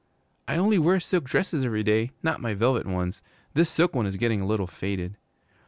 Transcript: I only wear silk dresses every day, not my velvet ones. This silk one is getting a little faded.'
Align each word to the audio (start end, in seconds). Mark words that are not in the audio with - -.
I 0.47 0.57
only 0.57 0.79
wear 0.79 0.99
silk 0.99 1.25
dresses 1.25 1.63
every 1.63 1.83
day, 1.83 2.09
not 2.23 2.41
my 2.41 2.55
velvet 2.55 2.87
ones. 2.87 3.21
This 3.53 3.69
silk 3.69 3.93
one 3.93 4.07
is 4.07 4.15
getting 4.17 4.41
a 4.41 4.47
little 4.47 4.65
faded.' 4.65 5.15